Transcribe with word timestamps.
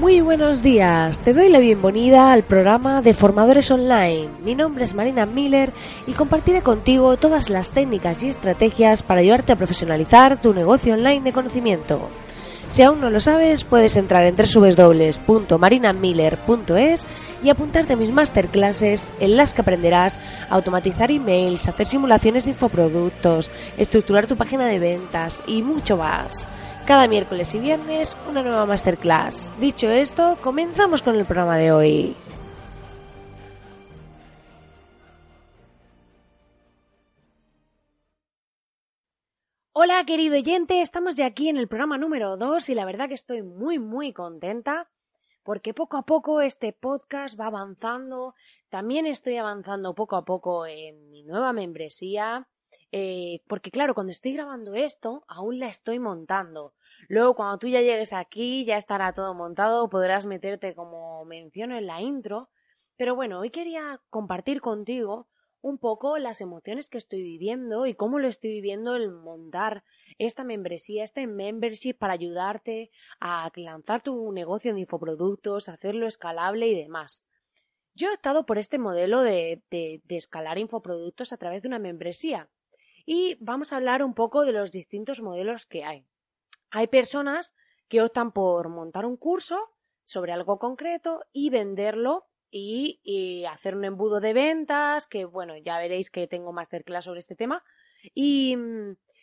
Muy 0.00 0.22
buenos 0.22 0.62
días, 0.62 1.20
te 1.20 1.34
doy 1.34 1.50
la 1.50 1.58
bienvenida 1.58 2.32
al 2.32 2.42
programa 2.42 3.02
de 3.02 3.12
Formadores 3.12 3.70
Online. 3.70 4.30
Mi 4.42 4.54
nombre 4.54 4.82
es 4.82 4.94
Marina 4.94 5.26
Miller 5.26 5.74
y 6.06 6.12
compartiré 6.12 6.62
contigo 6.62 7.18
todas 7.18 7.50
las 7.50 7.72
técnicas 7.72 8.22
y 8.22 8.30
estrategias 8.30 9.02
para 9.02 9.20
ayudarte 9.20 9.52
a 9.52 9.56
profesionalizar 9.56 10.40
tu 10.40 10.54
negocio 10.54 10.94
online 10.94 11.20
de 11.20 11.34
conocimiento. 11.34 12.08
Si 12.70 12.82
aún 12.84 13.00
no 13.00 13.10
lo 13.10 13.18
sabes, 13.18 13.64
puedes 13.64 13.96
entrar 13.96 14.24
en 14.24 14.36
www.marinamiller.es 14.36 17.04
y 17.42 17.48
apuntarte 17.48 17.94
a 17.94 17.96
mis 17.96 18.12
masterclasses 18.12 19.12
en 19.18 19.36
las 19.36 19.52
que 19.52 19.62
aprenderás 19.62 20.20
a 20.48 20.54
automatizar 20.54 21.10
emails, 21.10 21.66
hacer 21.66 21.88
simulaciones 21.88 22.44
de 22.44 22.50
infoproductos, 22.50 23.50
estructurar 23.76 24.28
tu 24.28 24.36
página 24.36 24.66
de 24.66 24.78
ventas 24.78 25.42
y 25.48 25.62
mucho 25.62 25.96
más. 25.96 26.46
Cada 26.86 27.08
miércoles 27.08 27.52
y 27.56 27.58
viernes 27.58 28.16
una 28.28 28.44
nueva 28.44 28.66
masterclass. 28.66 29.50
Dicho 29.58 29.90
esto, 29.90 30.38
comenzamos 30.40 31.02
con 31.02 31.16
el 31.16 31.24
programa 31.24 31.56
de 31.56 31.72
hoy. 31.72 32.14
Hola 39.82 40.04
querido 40.04 40.36
oyente, 40.36 40.82
estamos 40.82 41.16
ya 41.16 41.24
aquí 41.24 41.48
en 41.48 41.56
el 41.56 41.66
programa 41.66 41.96
número 41.96 42.36
2 42.36 42.68
y 42.68 42.74
la 42.74 42.84
verdad 42.84 43.08
que 43.08 43.14
estoy 43.14 43.40
muy 43.40 43.78
muy 43.78 44.12
contenta 44.12 44.90
porque 45.42 45.72
poco 45.72 45.96
a 45.96 46.02
poco 46.02 46.42
este 46.42 46.74
podcast 46.74 47.40
va 47.40 47.46
avanzando, 47.46 48.34
también 48.68 49.06
estoy 49.06 49.38
avanzando 49.38 49.94
poco 49.94 50.16
a 50.16 50.26
poco 50.26 50.66
en 50.66 51.08
mi 51.08 51.22
nueva 51.22 51.54
membresía, 51.54 52.46
eh, 52.92 53.40
porque 53.48 53.70
claro, 53.70 53.94
cuando 53.94 54.10
estoy 54.10 54.34
grabando 54.34 54.74
esto 54.74 55.24
aún 55.28 55.58
la 55.58 55.68
estoy 55.68 55.98
montando. 55.98 56.74
Luego 57.08 57.34
cuando 57.34 57.56
tú 57.56 57.66
ya 57.66 57.80
llegues 57.80 58.12
aquí 58.12 58.66
ya 58.66 58.76
estará 58.76 59.14
todo 59.14 59.32
montado, 59.32 59.88
podrás 59.88 60.26
meterte 60.26 60.74
como 60.74 61.24
menciono 61.24 61.78
en 61.78 61.86
la 61.86 62.02
intro, 62.02 62.50
pero 62.98 63.14
bueno, 63.14 63.40
hoy 63.40 63.48
quería 63.48 63.98
compartir 64.10 64.60
contigo 64.60 65.29
un 65.62 65.78
poco 65.78 66.18
las 66.18 66.40
emociones 66.40 66.88
que 66.88 66.98
estoy 66.98 67.22
viviendo 67.22 67.86
y 67.86 67.94
cómo 67.94 68.18
lo 68.18 68.28
estoy 68.28 68.50
viviendo 68.50 68.96
el 68.96 69.10
montar 69.10 69.84
esta 70.18 70.44
membresía, 70.44 71.04
este 71.04 71.26
membership 71.26 71.94
para 71.94 72.14
ayudarte 72.14 72.90
a 73.20 73.50
lanzar 73.56 74.02
tu 74.02 74.32
negocio 74.32 74.74
de 74.74 74.80
infoproductos, 74.80 75.68
hacerlo 75.68 76.06
escalable 76.06 76.68
y 76.68 76.74
demás. 76.74 77.24
Yo 77.94 78.08
he 78.08 78.14
optado 78.14 78.46
por 78.46 78.58
este 78.58 78.78
modelo 78.78 79.22
de, 79.22 79.62
de, 79.70 80.00
de 80.04 80.16
escalar 80.16 80.58
infoproductos 80.58 81.32
a 81.32 81.36
través 81.36 81.62
de 81.62 81.68
una 81.68 81.78
membresía 81.78 82.48
y 83.04 83.36
vamos 83.40 83.72
a 83.72 83.76
hablar 83.76 84.02
un 84.02 84.14
poco 84.14 84.44
de 84.44 84.52
los 84.52 84.70
distintos 84.70 85.20
modelos 85.20 85.66
que 85.66 85.84
hay. 85.84 86.06
Hay 86.70 86.86
personas 86.86 87.54
que 87.88 88.00
optan 88.00 88.32
por 88.32 88.68
montar 88.68 89.04
un 89.04 89.16
curso 89.16 89.58
sobre 90.04 90.32
algo 90.32 90.58
concreto 90.58 91.24
y 91.32 91.50
venderlo 91.50 92.29
y, 92.50 93.44
hacer 93.50 93.76
un 93.76 93.84
embudo 93.84 94.20
de 94.20 94.32
ventas, 94.32 95.06
que 95.06 95.24
bueno, 95.24 95.56
ya 95.56 95.78
veréis 95.78 96.10
que 96.10 96.26
tengo 96.26 96.52
masterclass 96.52 97.04
sobre 97.04 97.20
este 97.20 97.36
tema. 97.36 97.62
Y, 98.14 98.56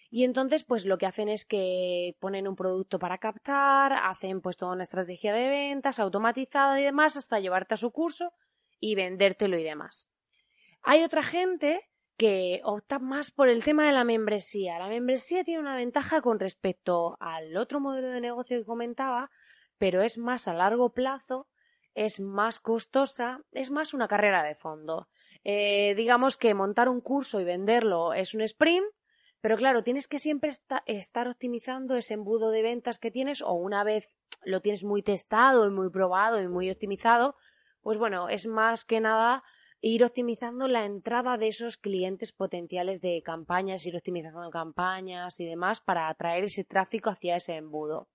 y 0.09 0.23
entonces, 0.23 0.63
pues 0.63 0.85
lo 0.85 0.97
que 0.97 1.05
hacen 1.05 1.29
es 1.29 1.45
que 1.45 2.15
ponen 2.19 2.47
un 2.47 2.55
producto 2.55 2.99
para 2.99 3.17
captar, 3.17 3.93
hacen 3.93 4.41
pues 4.41 4.57
toda 4.57 4.73
una 4.73 4.83
estrategia 4.83 5.33
de 5.33 5.49
ventas 5.49 5.99
automatizada 5.99 6.79
y 6.79 6.83
demás 6.83 7.17
hasta 7.17 7.39
llevarte 7.39 7.73
a 7.73 7.77
su 7.77 7.91
curso 7.91 8.33
y 8.79 8.95
vendértelo 8.95 9.57
y 9.57 9.63
demás. 9.63 10.09
Hay 10.83 11.03
otra 11.03 11.23
gente 11.23 11.89
que 12.17 12.61
opta 12.63 12.97
más 12.97 13.29
por 13.31 13.47
el 13.47 13.63
tema 13.63 13.85
de 13.85 13.91
la 13.91 14.03
membresía. 14.03 14.79
La 14.79 14.87
membresía 14.87 15.43
tiene 15.43 15.59
una 15.59 15.75
ventaja 15.75 16.21
con 16.21 16.39
respecto 16.39 17.15
al 17.19 17.55
otro 17.57 17.79
modelo 17.79 18.07
de 18.07 18.21
negocio 18.21 18.57
que 18.57 18.65
comentaba, 18.65 19.29
pero 19.77 20.01
es 20.01 20.17
más 20.17 20.47
a 20.47 20.53
largo 20.53 20.93
plazo 20.93 21.47
es 21.97 22.19
más 22.19 22.59
costosa, 22.59 23.41
es 23.51 23.71
más 23.71 23.95
una 23.95 24.07
carrera 24.07 24.43
de 24.43 24.53
fondo. 24.53 25.09
Eh, 25.43 25.95
digamos 25.95 26.37
que 26.37 26.53
montar 26.53 26.89
un 26.89 27.01
curso 27.01 27.41
y 27.41 27.43
venderlo 27.43 28.13
es 28.13 28.35
un 28.35 28.41
sprint, 28.41 28.85
pero 29.41 29.57
claro, 29.57 29.83
tienes 29.83 30.07
que 30.07 30.19
siempre 30.19 30.51
estar 30.85 31.27
optimizando 31.27 31.95
ese 31.95 32.13
embudo 32.13 32.51
de 32.51 32.61
ventas 32.61 32.99
que 32.99 33.09
tienes 33.09 33.41
o 33.41 33.53
una 33.53 33.83
vez 33.83 34.11
lo 34.43 34.61
tienes 34.61 34.83
muy 34.83 35.01
testado 35.01 35.65
y 35.65 35.71
muy 35.71 35.89
probado 35.89 36.39
y 36.39 36.47
muy 36.47 36.69
optimizado, 36.69 37.35
pues 37.81 37.97
bueno, 37.97 38.29
es 38.29 38.45
más 38.45 38.85
que 38.85 38.99
nada 38.99 39.43
ir 39.81 40.03
optimizando 40.03 40.67
la 40.67 40.85
entrada 40.85 41.37
de 41.37 41.47
esos 41.47 41.77
clientes 41.77 42.31
potenciales 42.31 43.01
de 43.01 43.23
campañas, 43.23 43.87
ir 43.87 43.97
optimizando 43.97 44.47
campañas 44.51 45.39
y 45.39 45.45
demás 45.45 45.81
para 45.81 46.09
atraer 46.09 46.43
ese 46.43 46.63
tráfico 46.63 47.09
hacia 47.09 47.37
ese 47.37 47.55
embudo. 47.55 48.07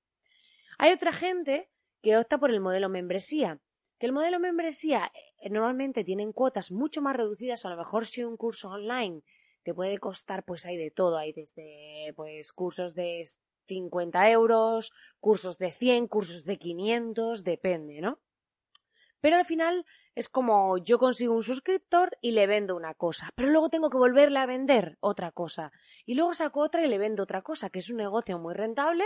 Hay 0.79 0.93
otra 0.93 1.13
gente 1.13 1.69
que 2.01 2.17
opta 2.17 2.39
por 2.39 2.51
el 2.53 2.61
modelo 2.61 2.89
membresía, 2.89 3.61
que 4.03 4.07
el 4.07 4.13
modelo 4.13 4.41
membresía 4.41 5.13
eh, 5.39 5.49
normalmente 5.49 6.03
tienen 6.03 6.33
cuotas 6.33 6.73
mucho 6.73 7.01
más 7.01 7.15
reducidas, 7.15 7.65
a 7.65 7.71
lo 7.71 7.77
mejor 7.77 8.05
si 8.05 8.25
un 8.25 8.37
curso 8.37 8.69
online 8.69 9.23
te 9.63 9.75
puede 9.75 9.99
costar, 9.99 10.45
pues 10.45 10.67
hay 10.67 10.77
de 10.77 10.91
todo, 10.91 11.19
hay 11.19 11.33
desde 11.33 12.13
pues 12.17 12.53
cursos 12.53 12.97
de 12.97 13.25
50 13.69 14.29
euros, 14.31 14.93
cursos 15.21 15.57
de 15.57 15.71
100, 15.71 16.09
cursos 16.09 16.45
de 16.47 16.59
500, 16.59 17.45
depende, 17.45 18.01
¿no? 18.01 18.19
Pero 19.21 19.37
al 19.37 19.45
final 19.45 19.87
es 20.17 20.29
como 20.29 20.79
yo 20.79 20.99
consigo 20.99 21.37
un 21.37 21.45
suscriptor 21.45 22.19
y 22.21 22.33
le 22.33 22.49
vendo 22.49 22.75
una 22.75 22.95
cosa, 22.95 23.31
pero 23.37 23.51
luego 23.51 23.69
tengo 23.69 23.89
que 23.89 23.99
volverle 23.99 24.41
a 24.41 24.47
vender 24.47 24.99
otra 24.99 25.31
cosa. 25.31 25.71
Y 26.07 26.17
luego 26.17 26.35
saco 26.35 26.59
otra 26.59 26.85
y 26.85 26.89
le 26.89 26.99
vendo 26.99 27.23
otra 27.23 27.43
cosa, 27.43 27.71
que 27.71 27.79
es 27.79 27.89
un 27.89 27.99
negocio 27.99 28.37
muy 28.41 28.55
rentable, 28.55 29.05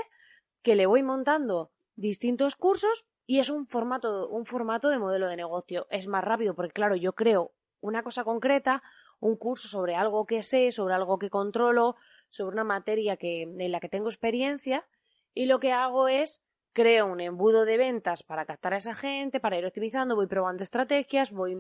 que 0.63 0.75
le 0.75 0.87
voy 0.87 1.03
montando 1.03 1.71
distintos 1.97 2.57
cursos 2.57 3.07
y 3.27 3.41
es 3.41 3.51
un 3.51 3.67
formato, 3.67 4.29
un 4.29 4.47
formato 4.47 4.89
de 4.89 4.99
modelo 4.99 5.29
de 5.29 5.37
negocio. 5.37 5.87
Es 5.91 6.07
más 6.07 6.23
rápido 6.23 6.55
porque, 6.55 6.73
claro, 6.73 6.97
yo 6.97 7.15
creo 7.15 7.53
una 7.81 8.03
cosa 8.03 8.25
concreta, 8.25 8.83
un 9.21 9.37
curso 9.37 9.69
sobre 9.69 9.97
algo 9.97 10.27
que 10.27 10.43
sé, 10.43 10.71
sobre 10.71 10.95
algo 10.95 11.19
que 11.19 11.31
controlo, 11.31 11.97
sobre 12.31 12.55
una 12.55 12.65
materia 12.65 13.17
que, 13.17 13.43
en 13.43 13.73
la 13.73 13.81
que 13.81 13.89
tengo 13.89 14.09
experiencia, 14.09 14.87
y 15.35 15.47
lo 15.47 15.61
que 15.61 15.73
hago 15.73 16.09
es 16.09 16.43
creo 16.73 17.07
un 17.07 17.21
embudo 17.21 17.65
de 17.65 17.79
ventas 17.79 18.23
para 18.23 18.45
captar 18.45 18.75
a 18.75 18.77
esa 18.77 18.95
gente, 18.95 19.41
para 19.41 19.57
ir 19.57 19.65
optimizando, 19.65 20.15
voy 20.15 20.27
probando 20.27 20.63
estrategias, 20.63 21.33
voy 21.33 21.57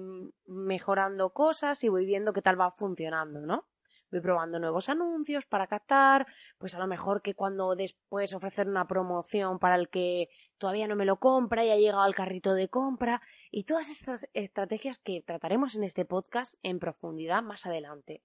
mejorando 0.47 1.30
cosas 1.30 1.82
y 1.84 1.88
voy 1.88 2.04
viendo 2.04 2.32
qué 2.32 2.42
tal 2.42 2.60
va 2.60 2.70
funcionando, 2.70 3.41
¿no? 3.41 3.66
Voy 4.10 4.20
probando 4.20 4.58
nuevos 4.58 4.88
anuncios 4.88 5.46
para 5.46 5.66
captar, 5.66 6.26
pues 6.58 6.74
a 6.74 6.78
lo 6.78 6.86
mejor 6.86 7.22
que 7.22 7.34
cuando 7.34 7.74
después 7.74 8.34
ofrecer 8.34 8.68
una 8.68 8.86
promoción 8.86 9.58
para 9.58 9.76
el 9.76 9.88
que 9.88 10.28
todavía 10.58 10.88
no 10.88 10.96
me 10.96 11.04
lo 11.04 11.18
compra 11.18 11.64
y 11.64 11.70
ha 11.70 11.76
llegado 11.76 12.02
al 12.02 12.14
carrito 12.14 12.54
de 12.54 12.68
compra 12.68 13.20
y 13.50 13.64
todas 13.64 13.90
estas 13.90 14.28
estrategias 14.34 14.98
que 14.98 15.22
trataremos 15.22 15.76
en 15.76 15.84
este 15.84 16.04
podcast 16.04 16.54
en 16.62 16.78
profundidad 16.78 17.42
más 17.42 17.66
adelante. 17.66 18.22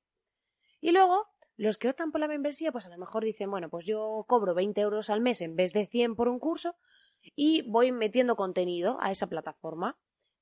Y 0.80 0.92
luego, 0.92 1.28
los 1.58 1.78
que 1.78 1.90
optan 1.90 2.12
por 2.12 2.22
la 2.22 2.28
membresía, 2.28 2.72
pues 2.72 2.88
a 2.88 2.90
lo 2.90 2.98
mejor 2.98 3.24
dicen, 3.24 3.52
bueno, 3.52 3.70
pues 3.70 3.86
yo 3.86 4.26
cobro 4.28 4.56
20 4.56 4.82
euros 4.82 5.10
al 5.10 5.22
mes 5.22 5.42
en 5.42 5.56
vez 5.56 5.74
de 5.74 5.86
100 5.86 6.16
por 6.16 6.28
un 6.28 6.40
curso 6.40 6.76
y 7.36 7.62
voy 7.70 7.92
metiendo 7.92 8.36
contenido 8.36 8.98
a 9.00 9.12
esa 9.12 9.28
plataforma. 9.28 9.98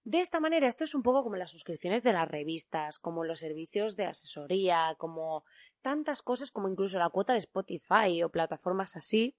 De 0.10 0.22
esta 0.22 0.40
manera, 0.40 0.68
esto 0.68 0.86
es 0.86 0.96
un 0.96 1.04
poco 1.04 1.22
como 1.22 1.36
las 1.36 1.52
suscripciones 1.52 2.02
de 2.02 2.14
las 2.14 2.28
revistas, 2.28 2.98
como 2.98 3.24
los 3.24 3.38
servicios 3.38 3.96
de 3.96 4.08
asesoría, 4.08 4.96
como 4.98 5.44
tantas 5.84 6.24
cosas 6.24 6.50
como 6.50 6.68
incluso 6.68 6.98
la 6.98 7.12
cuota 7.12 7.34
de 7.34 7.38
Spotify 7.38 8.24
o 8.24 8.32
plataformas 8.32 8.98
así, 8.98 9.36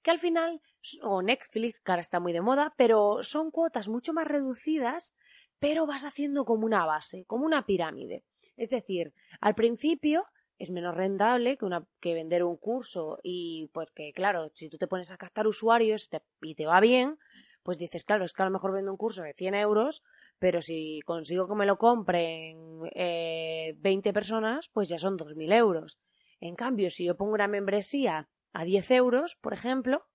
que 0.00 0.10
al 0.10 0.18
final, 0.18 0.62
o 1.02 1.20
Netflix, 1.20 1.82
que 1.82 1.92
ahora 1.92 2.00
está 2.00 2.18
muy 2.18 2.32
de 2.32 2.40
moda, 2.40 2.72
pero 2.78 3.22
son 3.22 3.50
cuotas 3.50 3.88
mucho 3.88 4.14
más 4.14 4.26
reducidas, 4.26 5.14
pero 5.58 5.86
vas 5.86 6.06
haciendo 6.06 6.46
como 6.46 6.64
una 6.64 6.86
base, 6.86 7.26
como 7.26 7.44
una 7.44 7.66
pirámide. 7.66 8.24
Es 8.56 8.70
decir, 8.70 9.12
al 9.38 9.54
principio 9.54 10.24
es 10.56 10.70
menos 10.70 10.96
rentable 10.96 11.58
que, 11.58 11.66
una, 11.66 11.86
que 12.00 12.14
vender 12.14 12.42
un 12.42 12.56
curso 12.56 13.18
y 13.22 13.68
pues 13.74 13.90
que 13.90 14.14
claro, 14.14 14.50
si 14.54 14.70
tú 14.70 14.78
te 14.78 14.86
pones 14.86 15.12
a 15.12 15.18
captar 15.18 15.46
usuarios 15.46 16.08
y 16.40 16.54
te 16.54 16.64
va 16.64 16.80
bien, 16.80 17.18
pues 17.68 17.76
dices, 17.76 18.06
claro, 18.06 18.24
es 18.24 18.32
que 18.32 18.40
a 18.40 18.46
lo 18.46 18.50
mejor 18.50 18.72
vendo 18.72 18.90
un 18.90 18.96
curso 18.96 19.20
de 19.20 19.34
100 19.34 19.54
euros, 19.56 20.02
pero 20.38 20.62
si 20.62 21.02
consigo 21.04 21.46
que 21.46 21.54
me 21.54 21.66
lo 21.66 21.76
compren 21.76 22.80
eh, 22.94 23.74
20 23.76 24.10
personas, 24.14 24.70
pues 24.72 24.88
ya 24.88 24.98
son 24.98 25.18
2.000 25.18 25.52
euros. 25.52 25.98
En 26.40 26.56
cambio, 26.56 26.88
si 26.88 27.04
yo 27.04 27.18
pongo 27.18 27.34
una 27.34 27.46
membresía 27.46 28.26
a 28.54 28.64
10 28.64 28.90
euros, 28.92 29.36
por 29.36 29.52
ejemplo, 29.52 30.06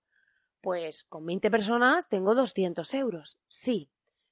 pues 0.62 1.04
con 1.04 1.24
20 1.26 1.48
personas 1.48 2.08
tengo 2.08 2.34
200 2.34 2.92
euros. 2.94 3.38
Sí, 3.46 3.88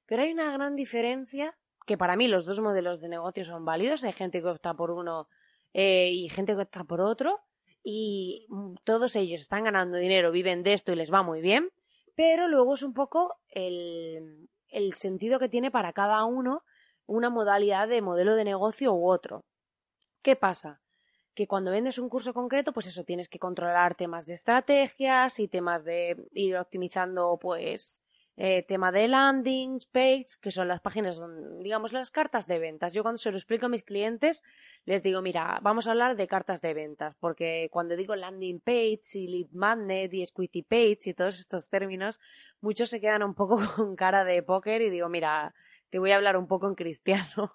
pero 0.07 0.25
hay 0.25 0.33
una 0.33 0.53
gran 0.53 0.75
diferencia 0.75 1.57
que 1.87 1.97
para 1.97 2.17
mí 2.17 2.27
los 2.27 2.45
dos 2.45 2.61
modelos 2.61 3.01
de 3.01 3.09
negocio 3.09 3.45
son 3.45 3.65
válidos. 3.65 4.03
Hay 4.03 4.15
gente 4.15 4.43
que 4.43 4.49
opta 4.49 4.75
por 4.75 4.91
uno 4.91 5.29
eh, 5.75 6.11
y 6.11 6.29
gente 6.29 6.57
que 6.57 6.63
opta 6.63 6.83
por 6.83 7.01
otro 7.01 7.39
y 7.85 8.47
mm, 8.49 8.75
todos 8.83 9.15
ellos 9.15 9.43
están 9.43 9.63
ganando 9.63 9.97
dinero, 9.99 10.33
viven 10.33 10.65
de 10.65 10.73
esto 10.73 10.91
y 10.91 10.97
les 10.97 11.13
va 11.13 11.23
muy 11.23 11.41
bien 11.41 11.71
pero 12.23 12.47
luego 12.47 12.75
es 12.75 12.85
un 12.85 12.95
poco 12.95 13.41
el, 13.49 14.49
el 14.69 14.93
sentido 14.93 15.41
que 15.41 15.49
tiene 15.49 15.73
para 15.73 15.93
cada 15.93 16.25
uno 16.25 16.63
una 17.05 17.31
modalidad 17.31 17.89
de 17.89 18.01
modelo 18.01 18.37
de 18.37 18.45
negocio 18.45 18.95
u 18.95 19.11
otro. 19.11 19.45
¿Qué 20.23 20.37
pasa? 20.37 20.81
Que 21.35 21.49
cuando 21.49 21.73
vendes 21.73 21.99
un 21.99 22.09
curso 22.09 22.33
concreto, 22.33 22.73
pues 22.73 22.87
eso, 22.87 23.03
tienes 23.03 23.29
que 23.29 23.41
controlar 23.41 23.97
temas 23.97 24.25
de 24.25 24.35
estrategias 24.35 25.41
y 25.41 25.49
temas 25.49 25.83
de 25.83 26.17
ir 26.31 26.57
optimizando, 26.57 27.37
pues, 27.41 28.05
eh, 28.37 28.63
tema 28.63 28.91
de 28.93 29.09
landings, 29.09 29.87
page, 29.87 30.27
que 30.41 30.51
son 30.51 30.69
las 30.69 30.81
páginas, 30.81 31.21
digamos, 31.61 31.93
las 31.93 32.11
cartas 32.11 32.47
de 32.47 32.59
ventas. 32.59 32.95
Yo 32.95 33.03
cuando 33.03 33.19
se 33.19 33.31
lo 33.31 33.37
explico 33.37 33.67
a 33.67 33.69
mis 33.69 33.83
clientes, 33.83 34.43
les 34.85 35.03
digo, 35.03 35.21
mira, 35.21 35.59
vamos 35.63 35.87
a 35.87 35.91
hablar 35.91 36.17
de 36.17 36.27
cartas 36.27 36.63
de 36.63 36.73
ventas, 36.73 37.15
porque 37.21 37.69
cuando 37.71 37.95
digo 37.95 38.17
landing 38.17 38.61
page 38.61 39.19
y 39.19 39.27
lead 39.29 39.51
magnet 39.53 40.15
y 40.15 40.25
squiddy 40.25 40.63
page 40.63 41.11
y 41.11 41.15
todos 41.15 41.39
estos 41.39 41.69
términos, 41.69 42.21
muchos 42.61 42.89
se 42.89 43.01
quedan 43.01 43.23
un 43.23 43.35
poco 43.35 43.57
con 43.77 43.97
cara 43.97 44.25
de 44.25 44.43
póker 44.43 44.81
y 44.83 44.91
digo, 44.91 45.09
mira, 45.09 45.55
te 45.91 45.99
voy 45.99 46.13
a 46.13 46.17
hablar 46.17 46.39
un 46.39 46.47
poco 46.47 46.69
en 46.69 46.75
cristiano, 46.75 47.55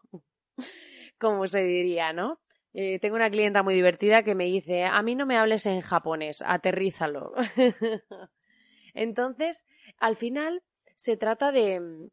como 1.20 1.48
se 1.48 1.64
diría, 1.64 2.14
¿no? 2.14 2.40
Eh, 2.74 3.00
tengo 3.00 3.16
una 3.16 3.32
clienta 3.32 3.64
muy 3.64 3.74
divertida 3.74 4.22
que 4.22 4.36
me 4.36 4.46
dice, 4.46 4.86
a 4.86 5.02
mí 5.02 5.16
no 5.16 5.26
me 5.26 5.38
hables 5.38 5.66
en 5.66 5.82
japonés, 5.82 6.44
aterrízalo. 6.46 7.34
Entonces, 8.98 9.66
al 9.98 10.16
final, 10.16 10.64
se 10.96 11.18
trata 11.18 11.52
de, 11.52 12.10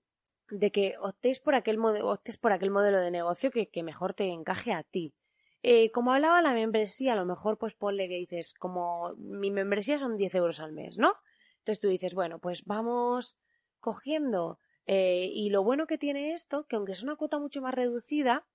de 0.51 0.71
que 0.71 0.95
optéis 1.01 1.41
por 1.41 1.55
aquel, 1.55 1.79
optes 1.81 2.37
por 2.37 2.53
aquel 2.53 2.71
modelo 2.71 3.01
de 3.01 3.11
negocio 3.11 3.51
que, 3.51 3.69
que 3.69 3.83
mejor 3.83 4.13
te 4.13 4.29
encaje 4.29 4.73
a 4.73 4.83
ti. 4.83 5.15
Eh, 5.63 5.91
como 5.93 6.13
hablaba 6.13 6.43
la 6.43 6.53
membresía, 6.53 7.15
a 7.15 7.17
lo 7.17 7.25
mejor 7.25 7.57
pues 7.57 7.75
ponle 7.75 8.07
que 8.07 8.17
dices, 8.17 8.53
como 8.53 9.15
mi 9.17 9.51
membresía 9.51 9.99
son 9.99 10.19
10 10.19 10.35
euros 10.35 10.61
al 10.61 10.73
mes, 10.73 10.99
¿no? 10.99 11.15
Entonces 11.61 11.81
tú 11.81 11.89
dices, 11.89 12.13
bueno, 12.13 12.39
pues 12.39 12.67
vamos 12.67 13.39
cogiendo. 13.81 14.59
Eh, 14.85 15.31
y 15.33 15.49
lo 15.49 15.65
bueno 15.65 15.87
que 15.87 15.97
tiene 15.97 16.33
esto, 16.33 16.67
que 16.67 16.77
aunque 16.77 16.93
es 16.93 17.03
una 17.03 17.17
cuota 17.17 17.39
mucho 17.39 17.63
más 17.63 17.73
reducida, 17.73 18.47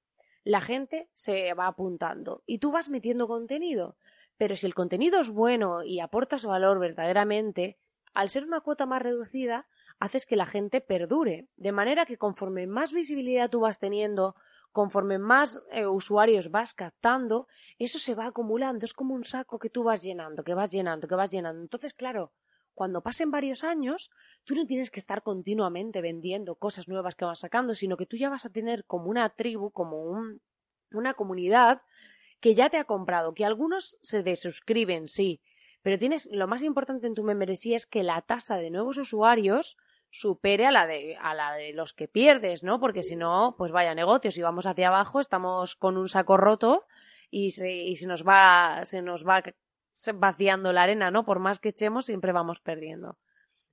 la 0.44 0.62
gente 0.62 1.10
se 1.14 1.52
va 1.56 1.66
apuntando 1.66 2.44
y 2.46 2.60
tú 2.60 2.72
vas 2.72 2.90
metiendo 2.90 3.28
contenido. 3.28 3.98
Pero 4.38 4.56
si 4.56 4.68
el 4.68 4.76
contenido 4.76 5.20
es 5.20 5.32
bueno 5.32 5.84
y 5.84 6.00
aporta 6.00 6.38
su 6.38 6.50
valor 6.50 6.78
verdaderamente, 6.78 7.80
al 8.14 8.30
ser 8.30 8.46
una 8.46 8.62
cuota 8.62 8.86
más 8.86 9.02
reducida, 9.02 9.68
haces 10.00 10.26
que 10.26 10.36
la 10.36 10.46
gente 10.46 10.82
perdure. 10.82 11.48
De 11.58 11.72
manera 11.72 12.06
que 12.06 12.18
conforme 12.18 12.68
más 12.68 12.94
visibilidad 12.94 13.50
tú 13.50 13.62
vas 13.62 13.80
teniendo, 13.80 14.36
conforme 14.72 15.20
más 15.20 15.64
eh, 15.72 15.86
usuarios 15.88 16.52
vas 16.52 16.74
captando, 16.74 17.48
eso 17.78 18.00
se 18.00 18.16
va 18.16 18.28
acumulando. 18.28 18.86
Es 18.86 18.94
como 18.94 19.14
un 19.14 19.24
saco 19.24 19.60
que 19.60 19.70
tú 19.70 19.84
vas 19.84 20.02
llenando, 20.02 20.44
que 20.44 20.54
vas 20.54 20.72
llenando, 20.72 21.08
que 21.08 21.16
vas 21.16 21.32
llenando. 21.32 21.62
Entonces, 21.62 21.94
claro, 21.94 22.32
cuando 22.74 23.02
pasen 23.02 23.30
varios 23.30 23.66
años, 23.66 24.10
tú 24.46 24.56
no 24.56 24.66
tienes 24.66 24.90
que 24.90 25.02
estar 25.02 25.22
continuamente 25.22 26.02
vendiendo 26.02 26.56
cosas 26.56 26.88
nuevas 26.88 27.16
que 27.16 27.26
vas 27.26 27.40
sacando, 27.40 27.74
sino 27.74 27.98
que 27.98 28.06
tú 28.06 28.16
ya 28.16 28.30
vas 28.30 28.46
a 28.46 28.50
tener 28.50 28.86
como 28.86 29.10
una 29.10 29.28
tribu, 29.30 29.72
como 29.72 30.02
un, 30.02 30.42
una 30.94 31.14
comunidad 31.14 31.82
que 32.40 32.56
ya 32.56 32.70
te 32.70 32.78
ha 32.78 32.86
comprado, 32.86 33.34
que 33.34 33.44
algunos 33.44 33.98
se 34.02 34.24
desuscriben, 34.24 35.10
sí, 35.10 35.42
pero 35.82 35.98
tienes 35.98 36.30
lo 36.32 36.48
más 36.48 36.64
importante 36.64 37.08
en 37.08 37.16
tu 37.16 37.24
membresía 37.24 37.76
es 37.76 37.86
que 37.86 38.04
la 38.04 38.22
tasa 38.22 38.58
de 38.58 38.70
nuevos 38.70 38.98
usuarios 38.98 39.78
supere 40.12 40.66
a 40.66 40.72
la 40.72 40.88
de 40.88 41.16
a 41.18 41.34
la 41.34 41.54
de 41.54 41.74
los 41.74 41.94
que 41.94 42.08
pierdes, 42.08 42.64
¿no? 42.64 42.80
Porque 42.80 43.04
si 43.04 43.16
no, 43.16 43.56
pues 43.58 43.72
vaya 43.72 43.94
negocios, 43.96 44.34
si 44.34 44.42
vamos 44.42 44.66
hacia 44.66 44.88
abajo 44.88 45.20
estamos 45.20 45.76
con 45.76 45.98
un 45.98 46.10
saco 46.10 46.38
roto 46.38 46.86
y 47.30 47.52
se, 47.52 47.72
y 47.72 47.96
se 47.96 48.08
nos 48.08 48.28
va 48.28 48.82
se 48.86 49.02
nos 49.02 49.28
va 49.28 49.44
vaciando 50.16 50.74
la 50.74 50.84
arena, 50.84 51.12
¿no? 51.12 51.26
Por 51.26 51.40
más 51.40 51.60
que 51.60 51.70
echemos, 51.70 52.06
siempre 52.06 52.32
vamos 52.32 52.62
perdiendo. 52.62 53.18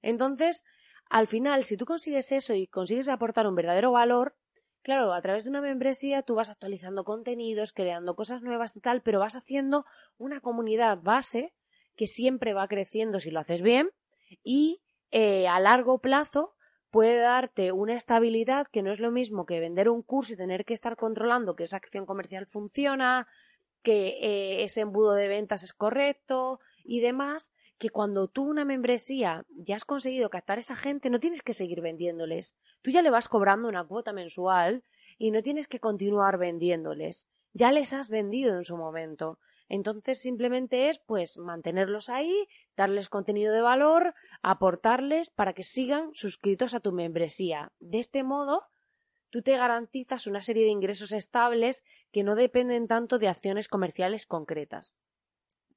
Entonces, 0.02 0.64
al 1.08 1.26
final, 1.26 1.64
si 1.64 1.76
tú 1.76 1.86
consigues 1.86 2.32
eso 2.32 2.54
y 2.54 2.66
consigues 2.66 3.08
aportar 3.08 3.46
un 3.46 3.54
verdadero 3.54 3.92
valor, 3.92 4.36
claro, 4.82 5.12
a 5.12 5.20
través 5.20 5.44
de 5.44 5.50
una 5.50 5.60
membresía 5.60 6.22
tú 6.22 6.34
vas 6.34 6.50
actualizando 6.50 7.04
contenidos, 7.04 7.72
creando 7.72 8.16
cosas 8.16 8.42
nuevas 8.42 8.76
y 8.76 8.80
tal, 8.80 9.02
pero 9.02 9.20
vas 9.20 9.36
haciendo 9.36 9.84
una 10.18 10.40
comunidad 10.40 10.98
base 11.00 11.54
que 11.96 12.06
siempre 12.06 12.54
va 12.54 12.68
creciendo 12.68 13.18
si 13.20 13.30
lo 13.30 13.40
haces 13.40 13.62
bien 13.62 13.90
y 14.42 14.82
eh, 15.10 15.48
a 15.48 15.60
largo 15.60 16.00
plazo 16.00 16.54
puede 16.90 17.18
darte 17.18 17.72
una 17.72 17.94
estabilidad 17.94 18.66
que 18.68 18.82
no 18.82 18.90
es 18.90 19.00
lo 19.00 19.10
mismo 19.10 19.44
que 19.44 19.60
vender 19.60 19.88
un 19.88 20.02
curso 20.02 20.34
y 20.34 20.36
tener 20.36 20.64
que 20.64 20.74
estar 20.74 20.96
controlando 20.96 21.56
que 21.56 21.64
esa 21.64 21.76
acción 21.76 22.06
comercial 22.06 22.46
funciona, 22.46 23.26
que 23.82 24.18
eh, 24.20 24.64
ese 24.64 24.80
embudo 24.80 25.14
de 25.14 25.28
ventas 25.28 25.62
es 25.62 25.72
correcto 25.72 26.58
y 26.84 27.00
demás, 27.00 27.52
que 27.78 27.90
cuando 27.90 28.28
tú 28.28 28.44
una 28.44 28.64
membresía 28.64 29.44
ya 29.50 29.76
has 29.76 29.84
conseguido 29.84 30.30
captar 30.30 30.58
a 30.58 30.60
esa 30.60 30.76
gente, 30.76 31.10
no 31.10 31.20
tienes 31.20 31.42
que 31.42 31.52
seguir 31.52 31.82
vendiéndoles. 31.82 32.56
Tú 32.82 32.90
ya 32.90 33.02
le 33.02 33.10
vas 33.10 33.28
cobrando 33.28 33.68
una 33.68 33.84
cuota 33.84 34.12
mensual 34.12 34.82
y 35.18 35.30
no 35.30 35.42
tienes 35.42 35.68
que 35.68 35.80
continuar 35.80 36.38
vendiéndoles. 36.38 37.28
Ya 37.52 37.72
les 37.72 37.92
has 37.92 38.08
vendido 38.08 38.56
en 38.56 38.64
su 38.64 38.76
momento. 38.76 39.38
Entonces 39.68 40.20
simplemente 40.20 40.88
es 40.88 40.98
pues 40.98 41.38
mantenerlos 41.38 42.08
ahí, 42.08 42.46
darles 42.76 43.08
contenido 43.08 43.52
de 43.52 43.60
valor, 43.60 44.14
aportarles 44.42 45.30
para 45.30 45.52
que 45.52 45.64
sigan 45.64 46.10
suscritos 46.14 46.74
a 46.74 46.80
tu 46.80 46.92
membresía. 46.92 47.72
De 47.80 47.98
este 47.98 48.22
modo 48.22 48.64
tú 49.30 49.42
te 49.42 49.56
garantizas 49.56 50.26
una 50.26 50.40
serie 50.40 50.64
de 50.64 50.70
ingresos 50.70 51.12
estables 51.12 51.84
que 52.12 52.22
no 52.22 52.36
dependen 52.36 52.86
tanto 52.86 53.18
de 53.18 53.28
acciones 53.28 53.68
comerciales 53.68 54.26
concretas. 54.26 54.94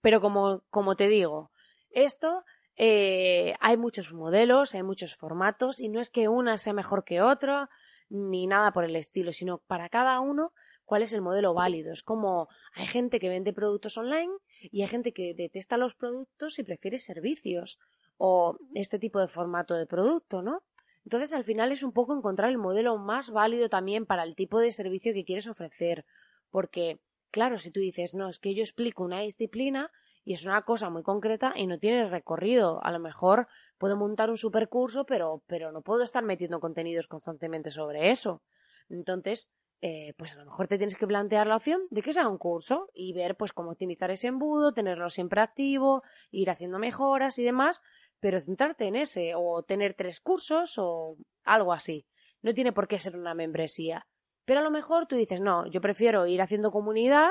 Pero 0.02 0.22
como, 0.22 0.64
como 0.70 0.96
te 0.96 1.08
digo, 1.08 1.52
esto 1.90 2.44
eh, 2.76 3.56
hay 3.60 3.76
muchos 3.76 4.14
modelos, 4.14 4.76
hay 4.76 4.84
muchos 4.84 5.16
formatos 5.16 5.82
y 5.82 5.90
no 5.90 6.00
es 6.00 6.10
que 6.10 6.30
una 6.30 6.58
sea 6.58 6.74
mejor 6.74 7.04
que 7.04 7.22
otra 7.22 7.70
ni 8.08 8.48
nada 8.48 8.72
por 8.72 8.86
el 8.86 8.96
estilo, 8.96 9.32
sino 9.32 9.60
para 9.60 9.90
cada 9.90 10.20
uno 10.20 10.54
cuál 10.90 11.04
es 11.04 11.14
el 11.14 11.22
modelo 11.22 11.54
válido. 11.54 11.94
Es 11.94 12.02
como 12.02 12.50
hay 12.74 12.88
gente 12.88 13.20
que 13.20 13.30
vende 13.30 13.54
productos 13.54 13.96
online 14.00 14.34
y 14.60 14.82
hay 14.82 14.88
gente 14.88 15.14
que 15.14 15.36
detesta 15.36 15.78
los 15.78 15.94
productos 15.94 16.58
y 16.58 16.64
prefiere 16.64 16.98
servicios 16.98 17.78
o 18.18 18.58
este 18.74 18.98
tipo 18.98 19.20
de 19.20 19.28
formato 19.28 19.76
de 19.76 19.86
producto, 19.86 20.42
¿no? 20.42 20.64
Entonces, 21.06 21.36
al 21.36 21.44
final 21.44 21.72
es 21.72 21.84
un 21.84 21.92
poco 21.92 22.18
encontrar 22.18 22.50
el 22.50 22.58
modelo 22.58 22.98
más 22.98 23.30
válido 23.30 23.70
también 23.70 24.08
para 24.08 24.24
el 24.24 24.36
tipo 24.36 24.60
de 24.60 24.72
servicio 24.72 25.14
que 25.14 25.26
quieres 25.26 25.48
ofrecer. 25.48 26.06
Porque, 26.50 27.00
claro, 27.30 27.60
si 27.60 27.70
tú 27.70 27.80
dices, 27.80 28.16
no, 28.16 28.28
es 28.28 28.40
que 28.40 28.56
yo 28.56 28.64
explico 28.64 29.04
una 29.04 29.20
disciplina 29.20 29.92
y 30.26 30.34
es 30.34 30.44
una 30.44 30.64
cosa 30.64 30.90
muy 30.90 31.04
concreta 31.04 31.54
y 31.56 31.68
no 31.68 31.78
tiene 31.78 32.10
recorrido. 32.10 32.84
A 32.84 32.92
lo 32.92 33.00
mejor 33.00 33.48
puedo 33.78 33.96
montar 33.96 34.32
un 34.32 34.38
supercurso, 34.38 35.06
pero, 35.06 35.44
pero 35.46 35.72
no 35.72 35.84
puedo 35.84 36.02
estar 36.02 36.24
metiendo 36.24 36.60
contenidos 36.60 37.08
constantemente 37.08 37.70
sobre 37.70 38.10
eso. 38.10 38.42
Entonces, 38.90 39.52
eh, 39.82 40.14
pues 40.18 40.36
a 40.36 40.40
lo 40.40 40.46
mejor 40.46 40.68
te 40.68 40.78
tienes 40.78 40.98
que 40.98 41.08
plantear 41.08 41.48
la 41.48 41.56
opción 41.56 41.82
de 41.90 42.02
que 42.02 42.12
sea 42.12 42.28
un 42.28 42.38
curso 42.38 42.90
y 42.94 43.14
ver 43.14 43.38
pues 43.38 43.54
cómo 43.54 43.72
optimizar 43.72 44.12
ese 44.12 44.28
embudo, 44.28 44.74
tenerlo 44.74 45.10
siempre 45.10 45.42
activo, 45.42 46.04
ir 46.32 46.50
haciendo 46.50 46.80
mejoras 46.80 47.40
y 47.40 47.44
demás, 47.44 47.82
pero 48.20 48.42
centrarte 48.42 48.86
en 48.86 48.98
ese 48.98 49.34
o 49.36 49.64
tener 49.64 49.94
tres 49.94 50.20
cursos 50.20 50.76
o 50.78 51.18
algo 51.44 51.72
así. 51.72 52.06
No 52.42 52.54
tiene 52.54 52.74
por 52.74 52.88
qué 52.88 53.00
ser 53.00 53.16
una 53.16 53.34
membresía. 53.34 54.06
Pero 54.44 54.60
a 54.60 54.64
lo 54.64 54.72
mejor 54.72 55.08
tú 55.08 55.16
dices, 55.16 55.42
no, 55.42 55.66
yo 55.68 55.80
prefiero 55.80 56.28
ir 56.28 56.42
haciendo 56.42 56.72
comunidad 56.72 57.30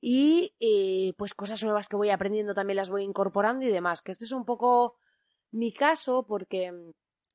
y 0.00 0.54
eh, 0.58 1.14
pues 1.16 1.34
cosas 1.34 1.62
nuevas 1.62 1.88
que 1.88 1.96
voy 1.96 2.10
aprendiendo 2.10 2.54
también 2.54 2.78
las 2.78 2.90
voy 2.90 3.04
incorporando 3.04 3.64
y 3.64 3.70
demás. 3.70 4.02
Que 4.02 4.10
este 4.10 4.24
es 4.24 4.32
un 4.32 4.44
poco 4.44 4.96
mi 5.52 5.72
caso 5.72 6.26
porque 6.26 6.72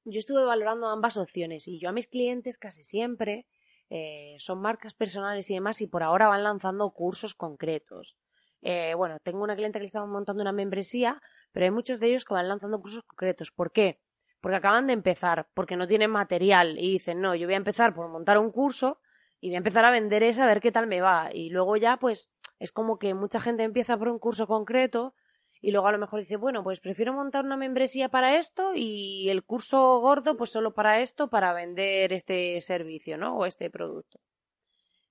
yo 0.03 0.19
estuve 0.19 0.43
valorando 0.43 0.87
ambas 0.87 1.17
opciones 1.17 1.67
y 1.67 1.79
yo 1.79 1.89
a 1.89 1.93
mis 1.93 2.07
clientes 2.07 2.57
casi 2.57 2.83
siempre 2.83 3.45
eh, 3.93 4.38
son 4.39 4.62
marcas 4.62 4.93
personales 4.93 5.51
y 5.51 5.53
demás 5.53 5.81
y 5.81 5.88
por 5.88 6.01
ahora 6.01 6.29
van 6.29 6.45
lanzando 6.45 6.89
cursos 6.91 7.36
concretos. 7.36 8.15
Eh, 8.62 8.93
bueno, 8.95 9.17
tengo 9.21 9.43
una 9.43 9.57
cliente 9.57 9.79
que 9.79 9.83
le 9.83 9.88
estaba 9.88 10.05
montando 10.05 10.41
una 10.41 10.53
membresía, 10.53 11.21
pero 11.51 11.65
hay 11.65 11.71
muchos 11.71 12.00
de 12.00 12.07
ellos 12.07 12.24
que 12.24 12.33
van 12.33 12.48
lanzando 12.48 12.79
cursos 12.79 13.03
concretos. 13.03 13.51
¿Por 13.51 13.74
qué? 13.74 14.00
Porque 14.39 14.55
acaban 14.55 14.88
de 14.88 14.93
empezar, 14.93 15.50
porque 15.53 15.75
no 15.75 15.88
tienen 15.88 16.10
material 16.10 16.79
y 16.79 16.93
dicen, 16.93 17.19
no, 17.19 17.36
yo 17.36 17.48
voy 17.48 17.55
a 17.55 17.57
empezar 17.57 17.93
por 17.93 18.07
montar 18.07 18.38
un 18.38 18.50
curso 18.50 19.01
y 19.41 19.50
voy 19.50 19.55
a 19.55 19.57
empezar 19.57 19.83
a 19.83 19.91
vender 19.91 20.24
ese 20.24 20.41
a 20.41 20.45
ver 20.45 20.62
qué 20.62 20.71
tal 20.71 20.88
me 20.88 21.01
va. 21.01 21.27
Y 21.33 21.50
luego 21.50 21.75
ya, 21.75 21.98
pues, 21.98 22.31
es 22.60 22.71
como 22.71 22.98
que 22.98 23.13
mucha 23.13 23.41
gente 23.41 23.63
empieza 23.63 23.98
por 23.98 24.07
un 24.07 24.19
curso 24.19 24.48
concreto 24.48 25.15
y 25.61 25.71
luego 25.71 25.87
a 25.87 25.91
lo 25.91 25.99
mejor 25.99 26.19
dice, 26.19 26.37
bueno, 26.37 26.63
pues 26.63 26.81
prefiero 26.81 27.13
montar 27.13 27.45
una 27.45 27.55
membresía 27.55 28.09
para 28.09 28.35
esto 28.35 28.71
y 28.75 29.29
el 29.29 29.43
curso 29.43 29.99
gordo 29.99 30.35
pues 30.35 30.49
solo 30.49 30.73
para 30.73 30.99
esto, 31.01 31.29
para 31.29 31.53
vender 31.53 32.11
este 32.13 32.59
servicio, 32.61 33.17
¿no? 33.17 33.37
O 33.37 33.45
este 33.45 33.69
producto. 33.69 34.19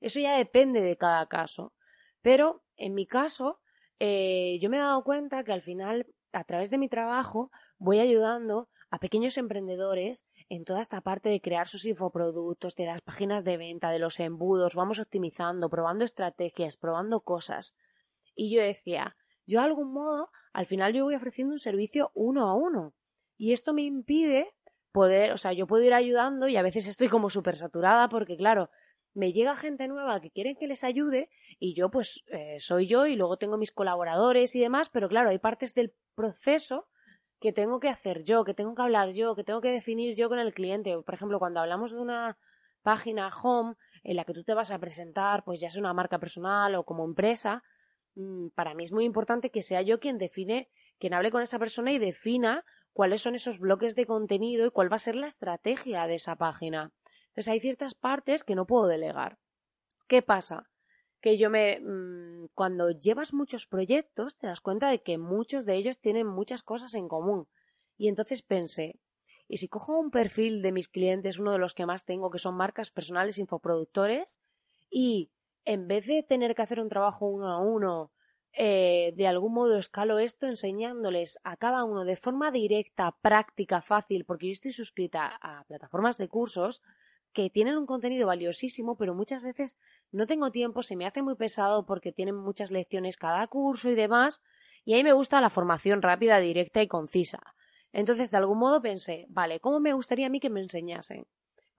Eso 0.00 0.19
ya 0.19 0.37
depende 0.37 0.80
de 0.80 0.97
cada 0.97 1.26
caso. 1.26 1.73
Pero 2.21 2.64
en 2.76 2.95
mi 2.95 3.07
caso, 3.07 3.61
eh, 4.00 4.59
yo 4.61 4.71
me 4.71 4.76
he 4.76 4.80
dado 4.80 5.04
cuenta 5.04 5.45
que 5.45 5.52
al 5.52 5.62
final, 5.62 6.07
a 6.33 6.45
través 6.45 6.71
de 6.71 6.78
mi 6.78 6.88
trabajo, 6.88 7.50
voy 7.78 8.00
ayudando 8.00 8.69
a 8.90 8.99
pequeños 8.99 9.38
emprendedores 9.38 10.26
en 10.49 10.64
toda 10.64 10.80
esta 10.80 11.00
parte 11.00 11.28
de 11.28 11.40
crear 11.40 11.69
sus 11.69 11.87
infoproductos, 11.87 12.75
de 12.75 12.87
las 12.87 13.02
páginas 13.02 13.45
de 13.45 13.57
venta, 13.57 13.90
de 13.90 14.00
los 14.00 14.19
embudos, 14.19 14.75
vamos 14.75 14.99
optimizando, 14.99 15.71
probando 15.71 16.04
estrategias, 16.04 16.76
probando 16.76 17.21
cosas. 17.21 17.76
Y 18.35 18.52
yo 18.52 18.61
decía, 18.61 19.16
yo 19.50 19.61
de 19.61 19.66
algún 19.66 19.92
modo, 19.92 20.30
al 20.52 20.66
final 20.66 20.92
yo 20.92 21.04
voy 21.04 21.14
ofreciendo 21.14 21.52
un 21.52 21.59
servicio 21.59 22.11
uno 22.14 22.49
a 22.49 22.54
uno. 22.54 22.95
Y 23.37 23.52
esto 23.52 23.75
me 23.75 23.83
impide 23.83 24.54
poder, 24.92 25.33
o 25.33 25.37
sea, 25.37 25.52
yo 25.52 25.66
puedo 25.66 25.85
ir 25.85 25.95
ayudando 25.95 26.49
y 26.49 26.57
a 26.57 26.62
veces 26.62 26.87
estoy 26.87 27.09
como 27.09 27.30
súper 27.30 27.54
saturada 27.54 28.09
porque, 28.09 28.37
claro, 28.37 28.71
me 29.14 29.33
llega 29.33 29.54
gente 29.54 29.88
nueva 29.88 30.21
que 30.21 30.30
quieren 30.30 30.57
que 30.57 30.66
les 30.66 30.85
ayude 30.85 31.30
y 31.59 31.75
yo 31.75 31.90
pues 31.90 32.23
eh, 32.28 32.57
soy 32.59 32.87
yo 32.87 33.07
y 33.07 33.16
luego 33.16 33.37
tengo 33.38 33.57
mis 33.57 33.73
colaboradores 33.73 34.54
y 34.54 34.61
demás, 34.61 34.88
pero 34.88 35.09
claro, 35.09 35.30
hay 35.30 35.38
partes 35.38 35.75
del 35.75 35.95
proceso 36.14 36.88
que 37.40 37.52
tengo 37.52 37.80
que 37.80 37.88
hacer 37.88 38.23
yo, 38.23 38.45
que 38.45 38.54
tengo 38.54 38.75
que 38.75 38.83
hablar 38.83 39.12
yo, 39.12 39.35
que 39.35 39.45
tengo 39.45 39.61
que 39.61 39.73
definir 39.73 40.14
yo 40.14 40.28
con 40.28 40.38
el 40.38 40.52
cliente. 40.52 40.97
Por 41.02 41.14
ejemplo, 41.14 41.38
cuando 41.38 41.61
hablamos 41.61 41.92
de 41.92 41.99
una 41.99 42.38
página 42.83 43.30
home 43.35 43.75
en 44.02 44.16
la 44.16 44.25
que 44.25 44.35
tú 44.35 44.45
te 44.45 44.54
vas 44.54 44.71
a 44.71 44.78
presentar, 44.78 45.42
pues 45.45 45.61
ya 45.61 45.71
sea 45.71 45.80
una 45.80 45.95
marca 45.95 46.19
personal 46.19 46.75
o 46.75 46.85
como 46.85 47.04
empresa, 47.04 47.62
para 48.55 48.75
mí 48.75 48.85
es 48.85 48.93
muy 48.93 49.05
importante 49.05 49.50
que 49.50 49.62
sea 49.62 49.83
yo 49.83 50.00
quien 50.00 50.19
define, 50.19 50.69
quien 50.99 51.14
hable 51.14 51.31
con 51.31 51.43
esa 51.43 51.59
persona 51.59 51.93
y 51.93 51.99
defina 51.99 52.64
cuáles 52.93 53.23
son 53.23 53.35
esos 53.35 53.59
bloques 53.59 53.95
de 53.95 54.07
contenido 54.07 54.67
y 54.67 54.71
cuál 54.71 54.90
va 54.90 54.97
a 54.97 55.00
ser 55.00 55.14
la 55.14 55.26
estrategia 55.26 56.07
de 56.07 56.14
esa 56.14 56.37
página. 56.37 56.93
Entonces 57.29 57.49
hay 57.49 57.61
ciertas 57.61 57.95
partes 57.95 58.45
que 58.45 58.55
no 58.55 58.67
puedo 58.67 58.87
delegar. 58.87 59.38
¿Qué 60.07 60.23
pasa? 60.23 60.69
Que 61.21 61.38
yo 61.38 61.50
me. 61.50 61.81
Mm, 61.81 62.47
cuando 62.55 62.90
llevas 62.90 63.33
muchos 63.33 63.67
proyectos, 63.67 64.37
te 64.37 64.49
das 64.49 64.61
cuenta 64.61 64.90
de 64.90 65.02
que 65.02 65.19
muchos 65.19 65.67
de 65.67 65.76
ellos 65.76 66.00
tienen 66.00 66.26
muchas 66.26 66.62
cosas 66.62 66.95
en 66.95 67.09
común. 67.09 67.47
Y 67.97 68.09
entonces 68.09 68.43
pensé, 68.43 68.99
¿y 69.47 69.59
si 69.59 69.69
cojo 69.69 69.99
un 69.99 70.11
perfil 70.11 70.62
de 70.62 70.73
mis 70.73 70.88
clientes, 70.88 71.38
uno 71.38 71.52
de 71.52 71.59
los 71.59 71.75
que 71.75 71.87
más 71.87 72.05
tengo, 72.05 72.31
que 72.31 72.38
son 72.38 72.57
marcas 72.57 72.90
personales 72.90 73.38
infoproductores, 73.38 74.40
y 74.90 75.31
en 75.64 75.88
vez 75.88 76.07
de 76.07 76.23
tener 76.23 76.55
que 76.55 76.62
hacer 76.62 76.81
un 76.81 76.88
trabajo 76.88 77.26
uno 77.26 77.49
a 77.49 77.59
uno, 77.59 78.12
eh, 78.52 79.12
de 79.17 79.29
algún 79.29 79.55
modo 79.55 79.79
escalo 79.79 80.19
esto 80.19 80.47
enseñándoles 80.47 81.38
a 81.45 81.57
cada 81.57 81.85
uno 81.85 82.05
de 82.05 82.17
forma 82.17 82.50
directa, 82.50 83.17
práctica, 83.23 83.81
fácil, 83.81 84.25
porque 84.25 84.47
yo 84.47 84.52
estoy 84.52 84.73
suscrita 84.73 85.38
a 85.40 85.64
plataformas 85.64 86.19
de 86.19 86.29
cursos 86.29 86.83
que 87.33 87.49
tienen 87.49 87.79
un 87.79 87.87
contenido 87.87 88.26
valiosísimo, 88.26 88.97
pero 88.97 89.14
muchas 89.14 89.43
veces 89.43 89.79
no 90.11 90.26
tengo 90.26 90.50
tiempo, 90.50 90.83
se 90.83 90.97
me 90.97 91.07
hace 91.07 91.23
muy 91.23 91.37
pesado 91.37 91.87
porque 91.87 92.12
tienen 92.12 92.35
muchas 92.35 92.73
lecciones 92.73 93.17
cada 93.17 93.47
curso 93.47 93.88
y 93.90 93.95
demás, 93.95 94.43
y 94.85 94.95
ahí 94.95 95.05
me 95.05 95.12
gusta 95.12 95.40
la 95.40 95.50
formación 95.50 96.02
rápida, 96.02 96.40
directa 96.40 96.83
y 96.83 96.88
concisa. 96.88 97.40
Entonces, 97.93 98.31
de 98.31 98.37
algún 98.38 98.59
modo 98.59 98.83
pensé, 98.83 99.26
vale, 99.29 99.61
¿cómo 99.61 99.79
me 99.79 99.93
gustaría 99.93 100.26
a 100.26 100.31
mí 100.31 100.40
que 100.40 100.50
me 100.50 100.61
enseñasen? 100.61 101.26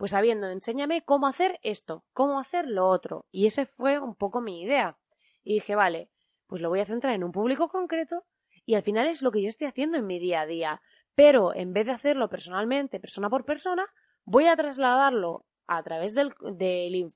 Pues 0.02 0.14
sabiendo, 0.14 0.50
enséñame 0.50 1.04
cómo 1.04 1.28
hacer 1.28 1.60
esto, 1.62 2.04
cómo 2.12 2.40
hacer 2.40 2.66
lo 2.68 2.90
otro. 2.90 3.28
Y 3.30 3.46
ese 3.46 3.68
fue 3.68 4.00
un 4.00 4.16
poco 4.16 4.42
mi 4.42 4.64
idea. 4.64 4.98
Y 5.44 5.54
dije, 5.54 5.76
vale, 5.76 6.10
pues 6.48 6.60
lo 6.60 6.70
voy 6.70 6.80
a 6.80 6.86
centrar 6.86 7.14
en 7.14 7.24
un 7.24 7.32
público 7.32 7.70
concreto 7.70 8.26
y 8.66 8.74
al 8.74 8.82
final 8.82 9.06
es 9.06 9.22
lo 9.22 9.30
que 9.30 9.44
yo 9.44 9.48
estoy 9.48 9.68
haciendo 9.68 10.00
en 10.00 10.08
mi 10.08 10.18
día 10.18 10.42
a 10.42 10.48
día. 10.48 10.82
Pero 11.14 11.54
en 11.54 11.72
vez 11.72 11.86
de 11.86 11.92
hacerlo 11.92 12.30
personalmente, 12.30 13.00
persona 13.00 13.30
por 13.30 13.46
persona, 13.46 13.86
voy 14.24 14.48
a 14.48 14.56
trasladarlo 14.56 15.46
a 15.68 15.84
través 15.84 16.16
del, 16.16 16.34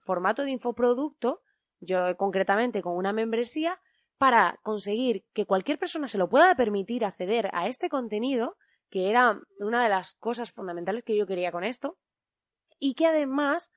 formato 0.02 0.44
de 0.44 0.52
infoproducto, 0.52 1.42
yo 1.80 2.16
concretamente 2.18 2.84
con 2.84 2.96
una 2.96 3.14
membresía, 3.14 3.80
para 4.20 4.60
conseguir 4.62 5.26
que 5.34 5.48
cualquier 5.48 5.80
persona 5.80 6.08
se 6.08 6.20
lo 6.20 6.30
pueda 6.30 6.54
permitir 6.54 7.04
acceder 7.04 7.50
a 7.52 7.68
este 7.68 7.90
contenido, 7.90 8.58
que 8.92 9.10
era 9.10 9.42
una 9.58 9.82
de 9.82 9.90
las 9.90 10.14
cosas 10.14 10.52
fundamentales 10.52 11.02
que 11.02 11.18
yo 11.18 11.26
quería 11.26 11.52
con 11.52 11.64
esto, 11.64 11.98
y 12.80 12.94
que 12.96 13.08
además 13.08 13.72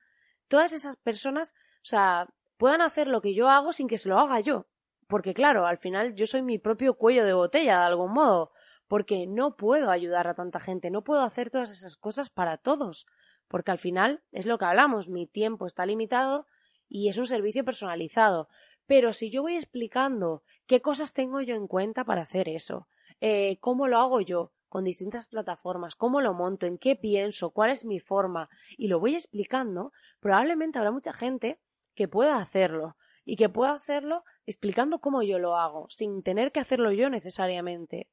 todas 0.47 0.73
esas 0.73 0.95
personas, 0.97 1.53
o 1.77 1.85
sea, 1.85 2.27
puedan 2.57 2.81
hacer 2.81 3.07
lo 3.07 3.21
que 3.21 3.33
yo 3.33 3.49
hago 3.49 3.73
sin 3.73 3.87
que 3.87 3.97
se 3.97 4.09
lo 4.09 4.19
haga 4.19 4.39
yo 4.39 4.67
porque 5.09 5.33
claro, 5.33 5.65
al 5.65 5.79
final 5.79 6.13
yo 6.13 6.27
soy 6.27 6.43
mi 6.43 6.59
propio 6.59 6.93
cuello 6.93 7.25
de 7.25 7.33
botella 7.33 7.79
de 7.79 7.85
algún 7.85 8.13
modo, 8.13 8.51
porque 8.87 9.25
no 9.25 9.55
puedo 9.55 9.89
ayudar 9.89 10.27
a 10.27 10.35
tanta 10.35 10.59
gente, 10.59 10.91
no 10.91 11.03
puedo 11.03 11.23
hacer 11.23 11.49
todas 11.49 11.71
esas 11.71 11.97
cosas 11.97 12.29
para 12.29 12.57
todos, 12.57 13.07
porque 13.47 13.71
al 13.71 13.79
final 13.79 14.21
es 14.31 14.45
lo 14.45 14.59
que 14.59 14.65
hablamos, 14.65 15.09
mi 15.09 15.25
tiempo 15.25 15.65
está 15.65 15.87
limitado 15.87 16.45
y 16.87 17.09
es 17.09 17.17
un 17.17 17.25
servicio 17.25 17.65
personalizado. 17.65 18.49
Pero 18.85 19.11
si 19.11 19.31
yo 19.31 19.41
voy 19.41 19.55
explicando 19.55 20.43
qué 20.67 20.79
cosas 20.79 21.13
tengo 21.13 21.41
yo 21.41 21.55
en 21.55 21.67
cuenta 21.67 22.03
para 22.03 22.21
hacer 22.21 22.47
eso, 22.47 22.87
eh, 23.19 23.57
cómo 23.61 23.87
lo 23.87 23.97
hago 23.97 24.21
yo, 24.21 24.51
con 24.69 24.83
distintas 24.83 25.27
plataformas, 25.27 25.95
cómo 25.95 26.21
lo 26.21 26.33
monto, 26.33 26.65
en 26.65 26.77
qué 26.77 26.95
pienso, 26.95 27.51
cuál 27.51 27.71
es 27.71 27.85
mi 27.85 27.99
forma, 27.99 28.49
y 28.77 28.87
lo 28.87 28.99
voy 28.99 29.15
explicando, 29.15 29.91
probablemente 30.19 30.77
habrá 30.77 30.91
mucha 30.91 31.11
gente 31.13 31.59
que 31.95 32.07
pueda 32.07 32.37
hacerlo, 32.37 32.95
y 33.25 33.35
que 33.35 33.49
pueda 33.49 33.73
hacerlo 33.73 34.23
explicando 34.45 34.99
cómo 34.99 35.21
yo 35.21 35.37
lo 35.37 35.55
hago, 35.55 35.87
sin 35.89 36.23
tener 36.23 36.51
que 36.51 36.59
hacerlo 36.59 36.91
yo 36.91 37.09
necesariamente. 37.09 38.09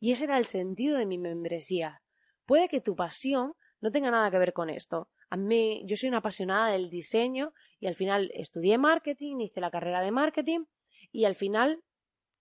Y 0.00 0.10
ese 0.10 0.24
era 0.24 0.38
el 0.38 0.44
sentido 0.44 0.98
de 0.98 1.06
mi 1.06 1.18
membresía. 1.18 2.02
Puede 2.46 2.68
que 2.68 2.80
tu 2.80 2.96
pasión 2.96 3.54
no 3.80 3.92
tenga 3.92 4.10
nada 4.10 4.30
que 4.30 4.38
ver 4.38 4.52
con 4.52 4.68
esto. 4.68 5.08
A 5.30 5.36
mí, 5.36 5.82
yo 5.86 5.96
soy 5.96 6.08
una 6.08 6.18
apasionada 6.18 6.70
del 6.70 6.90
diseño 6.90 7.52
y 7.78 7.86
al 7.86 7.94
final 7.94 8.30
estudié 8.34 8.78
marketing, 8.78 9.40
hice 9.40 9.60
la 9.60 9.70
carrera 9.70 10.00
de 10.00 10.10
marketing 10.10 10.64
y 11.12 11.24
al 11.24 11.36
final 11.36 11.82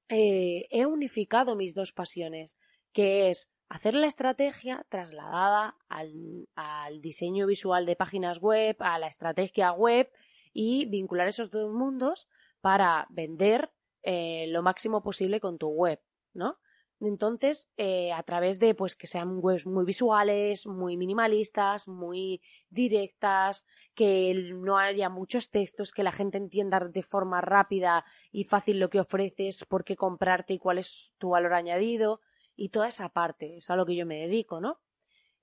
eh, 0.10 0.66
he 0.70 0.86
unificado 0.86 1.56
mis 1.56 1.76
dos 1.76 1.92
pasiones, 1.92 2.58
que 2.92 3.30
es 3.30 3.52
hacer 3.70 3.94
la 3.94 4.08
estrategia 4.08 4.86
trasladada 4.90 5.76
al, 5.90 7.02
diseño 7.02 7.48
visual 7.48 7.86
de 7.86 7.96
páginas 7.96 8.40
web, 8.40 8.76
a 8.80 9.00
la 9.00 9.08
estrategia 9.08 9.72
web 9.72 10.10
y 10.54 10.86
vincular 10.86 11.28
esos 11.28 11.52
dos 11.52 11.74
mundos 11.74 12.30
para 12.62 13.08
vender 13.10 13.72
eh, 14.04 14.46
lo 14.50 14.62
máximo 14.62 15.02
posible 15.02 15.40
con 15.40 15.58
tu 15.58 15.68
web, 15.70 16.00
¿no? 16.34 16.58
Entonces, 17.02 17.70
eh, 17.76 18.14
a 18.14 18.24
través 18.24 18.60
de 18.60 18.74
pues 18.74 18.96
que 18.96 19.06
sean 19.06 19.40
webs 19.42 19.66
muy 19.66 19.84
visuales, 19.84 20.66
muy 20.66 20.96
minimalistas, 20.96 21.88
muy 21.88 22.42
directas, 22.70 23.66
que 23.94 24.34
no 24.54 24.78
haya 24.78 25.10
muchos 25.10 25.50
textos, 25.50 25.92
que 25.92 26.04
la 26.04 26.14
gente 26.14 26.38
entienda 26.38 26.80
de 26.80 27.04
forma 27.04 27.42
rápida 27.42 28.06
y 28.32 28.46
fácil 28.46 28.80
lo 28.80 28.90
que 28.90 29.02
ofreces, 29.02 29.66
por 29.66 29.84
qué 29.84 29.98
comprarte 29.98 30.54
y 30.54 30.60
cuál 30.60 30.78
es 30.78 31.14
tu 31.18 31.32
valor 31.32 31.54
añadido, 31.54 32.22
y 32.56 32.70
toda 32.70 32.88
esa 32.88 33.10
parte, 33.10 33.58
es 33.58 33.70
a 33.70 33.76
lo 33.76 33.86
que 33.86 33.96
yo 33.96 34.06
me 34.06 34.20
dedico, 34.20 34.60
¿no? 34.62 34.82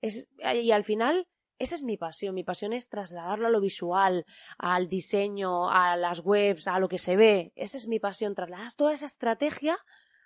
Es, 0.01 0.29
y 0.39 0.71
al 0.71 0.83
final 0.83 1.27
esa 1.59 1.75
es 1.75 1.83
mi 1.83 1.97
pasión. 1.97 2.35
Mi 2.35 2.43
pasión 2.43 2.73
es 2.73 2.89
trasladarlo 2.89 3.47
a 3.47 3.51
lo 3.51 3.61
visual, 3.61 4.25
al 4.57 4.87
diseño, 4.87 5.69
a 5.69 5.95
las 5.95 6.19
webs, 6.19 6.67
a 6.67 6.79
lo 6.79 6.89
que 6.89 6.97
se 6.97 7.15
ve. 7.15 7.53
Esa 7.55 7.77
es 7.77 7.87
mi 7.87 7.99
pasión. 7.99 8.35
Trasladar 8.35 8.73
toda 8.73 8.93
esa 8.93 9.05
estrategia 9.05 9.77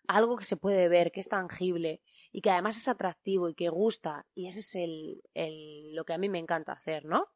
a 0.08 0.17
algo 0.17 0.38
que 0.38 0.46
se 0.46 0.58
puede 0.58 0.88
ver, 0.88 1.12
que 1.12 1.20
es 1.20 1.29
tangible 1.29 2.01
y 2.32 2.41
que 2.41 2.50
además 2.50 2.77
es 2.77 2.88
atractivo 2.88 3.50
y 3.50 3.56
que 3.56 3.70
gusta. 3.70 4.25
Y 4.34 4.48
ese 4.48 4.60
es 4.60 4.75
el, 4.75 5.22
el, 5.34 5.94
lo 5.94 6.06
que 6.06 6.13
a 6.13 6.17
mí 6.17 6.29
me 6.29 6.39
encanta 6.39 6.72
hacer, 6.72 7.06
¿no? 7.06 7.27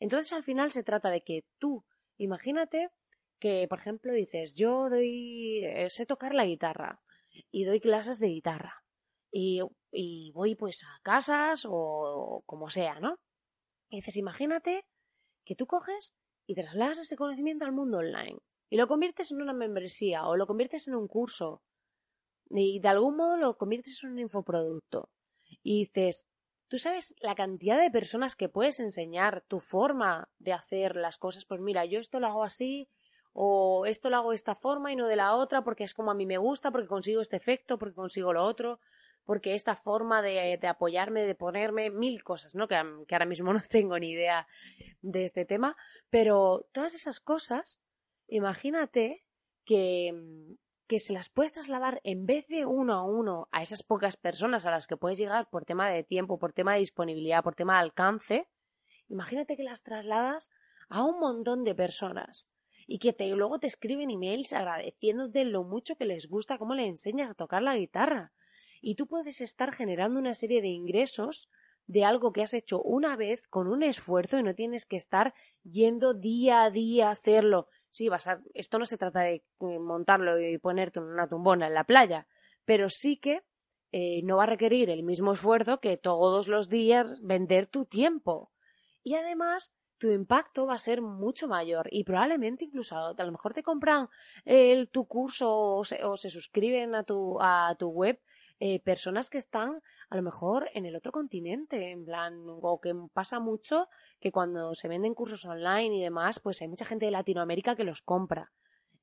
Entonces 0.00 0.32
al 0.32 0.44
final 0.44 0.70
se 0.70 0.84
trata 0.84 1.10
de 1.10 1.22
que 1.22 1.44
tú, 1.58 1.84
imagínate 2.16 2.90
que, 3.40 3.66
por 3.68 3.78
ejemplo, 3.78 4.12
dices, 4.12 4.54
yo 4.54 4.88
doy, 4.88 5.64
eh, 5.64 5.90
sé 5.90 6.06
tocar 6.06 6.34
la 6.34 6.44
guitarra 6.44 7.00
y 7.50 7.64
doy 7.64 7.80
clases 7.80 8.18
de 8.18 8.28
guitarra. 8.28 8.84
Y, 9.30 9.60
y 9.92 10.32
voy 10.32 10.54
pues 10.54 10.84
a 10.84 11.00
casas 11.02 11.66
o 11.68 12.42
como 12.46 12.70
sea, 12.70 13.00
¿no? 13.00 13.18
Y 13.90 13.96
dices, 13.96 14.16
imagínate 14.16 14.86
que 15.44 15.54
tú 15.54 15.66
coges 15.66 16.14
y 16.46 16.54
trasladas 16.54 16.98
ese 16.98 17.16
conocimiento 17.16 17.64
al 17.64 17.72
mundo 17.72 17.98
online 17.98 18.38
y 18.70 18.76
lo 18.76 18.86
conviertes 18.86 19.32
en 19.32 19.42
una 19.42 19.52
membresía 19.52 20.26
o 20.26 20.36
lo 20.36 20.46
conviertes 20.46 20.88
en 20.88 20.94
un 20.94 21.08
curso 21.08 21.62
y 22.50 22.80
de 22.80 22.88
algún 22.88 23.16
modo 23.16 23.36
lo 23.36 23.56
conviertes 23.56 24.02
en 24.02 24.10
un 24.12 24.18
infoproducto 24.18 25.10
y 25.62 25.80
dices, 25.80 26.26
tú 26.68 26.78
sabes 26.78 27.14
la 27.20 27.34
cantidad 27.34 27.80
de 27.80 27.90
personas 27.90 28.36
que 28.36 28.48
puedes 28.48 28.80
enseñar 28.80 29.42
tu 29.48 29.60
forma 29.60 30.28
de 30.38 30.52
hacer 30.52 30.96
las 30.96 31.18
cosas, 31.18 31.46
pues 31.46 31.60
mira, 31.60 31.84
yo 31.84 31.98
esto 31.98 32.20
lo 32.20 32.26
hago 32.26 32.44
así 32.44 32.88
o 33.40 33.86
esto 33.86 34.10
lo 34.10 34.16
hago 34.16 34.30
de 34.30 34.34
esta 34.34 34.56
forma 34.56 34.90
y 34.90 34.96
no 34.96 35.06
de 35.06 35.14
la 35.14 35.32
otra 35.32 35.62
porque 35.62 35.84
es 35.84 35.94
como 35.94 36.10
a 36.10 36.14
mí 36.14 36.26
me 36.26 36.38
gusta, 36.38 36.72
porque 36.72 36.88
consigo 36.88 37.20
este 37.20 37.36
efecto, 37.36 37.78
porque 37.78 37.94
consigo 37.94 38.32
lo 38.32 38.44
otro 38.44 38.80
porque 39.24 39.54
esta 39.54 39.76
forma 39.76 40.22
de, 40.22 40.58
apoyarme, 40.66 41.24
de 41.24 41.34
ponerme, 41.34 41.90
mil 41.90 42.24
cosas, 42.24 42.54
¿no? 42.54 42.66
Que, 42.66 42.74
ahora 42.74 43.26
mismo 43.26 43.52
no 43.52 43.60
tengo 43.60 43.96
ni 43.98 44.10
idea 44.10 44.48
de 45.02 45.24
este 45.24 45.44
tema, 45.44 45.76
pero 46.10 46.66
todas 46.72 46.94
esas 46.94 47.20
cosas, 47.20 47.80
imagínate 48.26 49.24
que, 49.64 50.14
que 50.88 50.98
se 50.98 51.12
las 51.12 51.28
puedes 51.28 51.52
trasladar 51.52 52.00
en 52.02 52.26
vez 52.26 52.48
de 52.48 52.66
uno 52.66 52.94
a 52.94 53.04
uno 53.04 53.48
a 53.52 53.62
esas 53.62 53.84
pocas 53.84 54.16
personas 54.16 54.66
a 54.66 54.72
las 54.72 54.88
que 54.88 54.96
puedes 54.96 55.18
llegar 55.18 55.48
por 55.48 55.64
tema 55.64 55.88
de 55.90 56.02
tiempo, 56.02 56.38
por 56.38 56.54
tema 56.54 56.72
de 56.72 56.80
disponibilidad, 56.80 57.44
por 57.44 57.54
tema 57.54 57.74
de 57.74 57.80
alcance, 57.80 58.48
imagínate 59.08 59.56
que 59.56 59.62
las 59.62 59.84
trasladas 59.84 60.50
a 60.88 61.04
un 61.04 61.20
montón 61.20 61.62
de 61.62 61.74
personas 61.76 62.48
y 62.90 62.98
que 62.98 63.12
te, 63.12 63.28
luego 63.28 63.60
te 63.60 63.66
escriben 63.68 64.10
emails 64.10 64.54
agradeciéndote 64.54 65.44
lo 65.44 65.62
mucho 65.62 65.94
que 65.96 66.06
les 66.06 66.26
gusta 66.26 66.58
cómo 66.58 66.74
le 66.74 66.86
enseñas 66.86 67.30
a 67.30 67.34
tocar 67.34 67.62
la 67.62 67.76
guitarra 67.76 68.32
y 68.80 68.94
tú 68.94 69.06
puedes 69.06 69.40
estar 69.42 69.72
generando 69.72 70.18
una 70.18 70.32
serie 70.32 70.62
de 70.62 70.68
ingresos 70.68 71.50
de 71.86 72.04
algo 72.04 72.32
que 72.32 72.42
has 72.42 72.54
hecho 72.54 72.80
una 72.82 73.14
vez 73.16 73.46
con 73.46 73.68
un 73.68 73.82
esfuerzo 73.82 74.38
y 74.38 74.42
no 74.42 74.54
tienes 74.54 74.86
que 74.86 74.96
estar 74.96 75.34
yendo 75.62 76.14
día 76.14 76.64
a 76.64 76.70
día 76.70 77.08
a 77.08 77.12
hacerlo. 77.12 77.68
Sí, 77.90 78.08
vas 78.08 78.26
a, 78.28 78.42
esto 78.54 78.78
no 78.78 78.84
se 78.84 78.98
trata 78.98 79.20
de 79.20 79.44
eh, 79.60 79.78
montarlo 79.78 80.40
y 80.40 80.58
ponerte 80.58 81.00
una 81.00 81.28
tumbona 81.28 81.66
en 81.66 81.74
la 81.74 81.84
playa, 81.84 82.26
pero 82.64 82.88
sí 82.88 83.16
que 83.16 83.42
eh, 83.90 84.22
no 84.22 84.36
va 84.36 84.44
a 84.44 84.46
requerir 84.46 84.90
el 84.90 85.02
mismo 85.02 85.32
esfuerzo 85.32 85.80
que 85.80 85.96
todos 85.96 86.48
los 86.48 86.68
días 86.68 87.22
vender 87.22 87.66
tu 87.66 87.86
tiempo. 87.86 88.52
Y 89.02 89.14
además, 89.14 89.74
tu 89.98 90.10
impacto 90.10 90.66
va 90.66 90.74
a 90.74 90.78
ser 90.78 91.02
mucho 91.02 91.48
mayor 91.48 91.88
y 91.90 92.04
probablemente 92.04 92.64
incluso 92.64 92.96
a 92.96 93.24
lo 93.24 93.32
mejor 93.32 93.52
te 93.52 93.62
compran 93.62 94.08
el, 94.44 94.88
tu 94.88 95.06
curso 95.06 95.50
o 95.50 95.84
se, 95.84 96.04
o 96.04 96.16
se 96.16 96.30
suscriben 96.30 96.94
a 96.94 97.02
tu, 97.02 97.38
a 97.40 97.74
tu 97.78 97.88
web 97.88 98.20
eh, 98.60 98.80
personas 98.80 99.30
que 99.30 99.38
están 99.38 99.82
a 100.10 100.16
lo 100.16 100.22
mejor 100.22 100.68
en 100.74 100.84
el 100.84 100.96
otro 100.96 101.12
continente, 101.12 101.92
en 101.92 102.04
plan, 102.04 102.42
o 102.44 102.80
que 102.80 102.92
pasa 103.12 103.38
mucho 103.38 103.88
que 104.18 104.32
cuando 104.32 104.74
se 104.74 104.88
venden 104.88 105.14
cursos 105.14 105.44
online 105.44 105.96
y 105.96 106.02
demás, 106.02 106.40
pues 106.40 106.60
hay 106.60 106.68
mucha 106.68 106.84
gente 106.84 107.06
de 107.06 107.12
Latinoamérica 107.12 107.76
que 107.76 107.84
los 107.84 108.02
compra. 108.02 108.52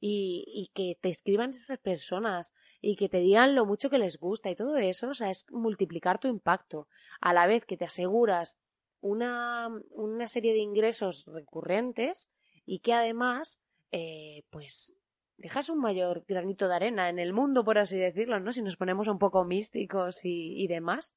Y, 0.02 0.44
y, 0.48 0.72
que 0.76 1.00
te 1.00 1.08
escriban 1.08 1.52
esas 1.52 1.80
personas 1.80 2.54
y 2.82 2.98
que 2.98 3.08
te 3.08 3.20
digan 3.20 3.56
lo 3.56 3.66
mucho 3.66 3.90
que 3.90 3.98
les 3.98 4.20
gusta 4.20 4.52
y 4.52 4.56
todo 4.56 4.76
eso, 4.78 5.08
o 5.08 5.14
sea, 5.14 5.30
es 5.30 5.50
multiplicar 5.52 6.20
tu 6.20 6.28
impacto. 6.28 6.90
A 7.22 7.34
la 7.34 7.48
vez 7.48 7.66
que 7.66 7.78
te 7.78 7.86
aseguras 7.86 8.60
una, 9.06 9.70
una 9.92 10.26
serie 10.26 10.54
de 10.54 10.60
ingresos 10.60 11.26
recurrentes 11.28 12.32
y 12.66 12.80
que 12.80 12.92
además, 12.92 13.62
eh, 13.92 14.44
pues, 14.50 14.96
dejas 15.38 15.70
un 15.70 15.80
mayor 15.80 16.26
granito 16.28 16.68
de 16.68 16.76
arena 16.76 17.10
en 17.10 17.20
el 17.20 17.32
mundo, 17.32 17.64
por 17.64 17.78
así 17.78 18.00
decirlo, 18.00 18.40
¿no? 18.40 18.52
Si 18.52 18.64
nos 18.64 18.78
ponemos 18.78 19.08
un 19.08 19.20
poco 19.20 19.46
místicos 19.46 20.22
y, 20.24 20.66
demás. 20.68 21.16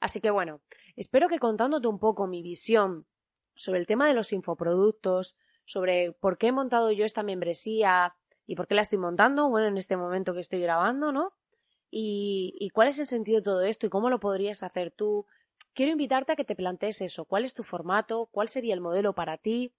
Así 0.00 0.20
que 0.20 0.30
bueno, 0.30 0.60
espero 0.96 1.28
que 1.28 1.38
contándote 1.38 1.86
un 1.86 1.98
poco 1.98 2.26
mi 2.26 2.42
visión 2.42 3.06
sobre 3.54 3.80
el 3.80 3.86
tema 3.86 4.06
de 4.06 4.12
los 4.12 4.34
infoproductos, 4.34 5.38
sobre 5.64 6.12
por 6.12 6.36
qué 6.36 6.48
he 6.48 6.52
montado 6.52 6.92
yo 6.92 7.06
esta 7.06 7.22
membresía 7.22 8.14
y 8.46 8.54
por 8.54 8.66
qué 8.66 8.74
la 8.74 8.82
estoy 8.82 8.98
montando, 8.98 9.48
bueno, 9.48 9.68
en 9.68 9.78
este 9.78 9.96
momento 9.96 10.34
que 10.34 10.40
estoy 10.40 10.60
grabando, 10.60 11.10
¿no? 11.10 11.32
Y, 11.90 12.54
y 12.58 12.68
cuál 12.68 12.88
es 12.88 12.98
el 12.98 13.06
sentido 13.06 13.38
de 13.38 13.44
todo 13.44 13.62
esto 13.62 13.86
y 13.86 13.90
cómo 13.90 14.10
lo 14.10 14.20
podrías 14.20 14.62
hacer 14.62 14.90
tú. 14.90 15.24
Quiero 15.74 15.92
invitarte 15.92 16.32
a 16.32 16.36
que 16.36 16.44
te 16.44 16.54
plantees 16.54 17.00
eso, 17.02 17.24
cuál 17.24 17.44
es 17.44 17.54
tu 17.54 17.64
formato, 17.64 18.28
cuál 18.30 18.48
sería 18.48 18.74
el 18.74 18.80
modelo 18.80 19.12
para 19.12 19.38
ti, 19.38 19.72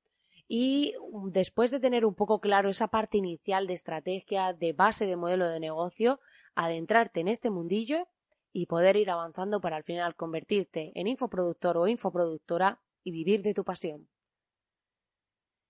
y 0.47 0.93
después 1.31 1.71
de 1.71 1.79
tener 1.79 2.05
un 2.05 2.13
poco 2.13 2.39
claro 2.39 2.69
esa 2.69 2.87
parte 2.87 3.17
inicial 3.17 3.65
de 3.65 3.73
estrategia, 3.73 4.53
de 4.53 4.73
base 4.73 5.05
de 5.05 5.15
modelo 5.15 5.47
de 5.47 5.59
negocio, 5.59 6.19
adentrarte 6.53 7.21
en 7.21 7.27
este 7.27 7.49
mundillo 7.49 8.07
y 8.53 8.67
poder 8.67 8.95
ir 8.95 9.09
avanzando 9.09 9.59
para 9.59 9.77
al 9.77 9.83
final 9.83 10.15
convertirte 10.15 10.91
en 10.95 11.07
infoproductor 11.07 11.77
o 11.77 11.87
infoproductora 11.87 12.79
y 13.03 13.11
vivir 13.11 13.41
de 13.41 13.53
tu 13.53 13.63
pasión. 13.63 14.07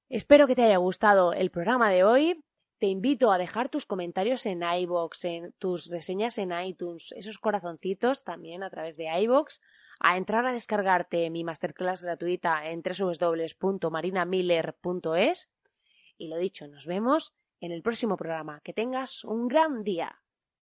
Espero 0.09 0.45
que 0.45 0.55
te 0.55 0.63
haya 0.63 0.77
gustado 0.77 1.33
el 1.33 1.49
programa 1.51 1.89
de 1.89 2.03
hoy. 2.03 2.43
Te 2.77 2.87
invito 2.87 3.31
a 3.31 3.37
dejar 3.37 3.69
tus 3.69 3.85
comentarios 3.85 4.45
en 4.45 4.61
iBox, 4.61 5.25
en 5.25 5.53
tus 5.53 5.87
reseñas 5.87 6.37
en 6.37 6.51
iTunes, 6.51 7.13
esos 7.15 7.39
corazoncitos 7.39 8.23
también 8.23 8.61
a 8.61 8.69
través 8.69 8.97
de 8.97 9.07
iBox, 9.21 9.61
a 9.99 10.17
entrar 10.17 10.45
a 10.45 10.53
descargarte 10.53 11.29
mi 11.29 11.43
masterclass 11.43 12.03
gratuita 12.03 12.69
en 12.69 12.81
www.marinamiller.es. 12.81 15.49
Y 16.17 16.27
lo 16.27 16.37
dicho, 16.37 16.67
nos 16.67 16.85
vemos 16.85 17.33
en 17.59 17.71
el 17.71 17.81
próximo 17.81 18.17
programa. 18.17 18.61
Que 18.61 18.73
tengas 18.73 19.23
un 19.23 19.47
gran 19.47 19.83
día. 19.83 20.21